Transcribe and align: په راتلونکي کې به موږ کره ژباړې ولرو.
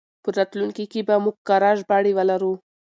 په 0.23 0.29
راتلونکي 0.37 0.85
کې 0.91 1.01
به 1.07 1.15
موږ 1.23 1.37
کره 1.47 1.71
ژباړې 1.79 2.11
ولرو. 2.15 2.53